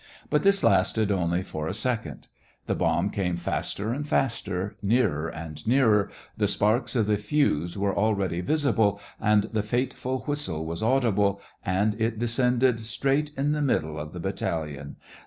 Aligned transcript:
But 0.31 0.41
this 0.41 0.63
lasted 0.63 1.11
only 1.11 1.43
for 1.43 1.67
a 1.67 1.75
second. 1.75 2.27
The 2.65 2.73
bomb 2.73 3.11
came 3.11 3.35
faster 3.37 3.93
and 3.93 4.07
faster, 4.07 4.75
nearer 4.81 5.27
and 5.27 5.61
nearer, 5.67 6.09
the 6.35 6.47
sparks 6.47 6.95
of 6.95 7.05
the 7.05 7.17
fuse 7.19 7.77
were 7.77 7.95
already 7.95 8.41
visible, 8.41 8.99
and 9.19 9.43
the 9.43 9.61
fateful 9.61 10.21
whistle 10.21 10.65
was 10.65 10.81
audible, 10.81 11.39
and 11.63 11.93
it 12.01 12.17
descended 12.17 12.79
straight 12.79 13.29
in 13.37 13.51
the 13.51 13.61
middle 13.61 13.99
of 13.99 14.11
the 14.11 14.19
battalion. 14.19 14.95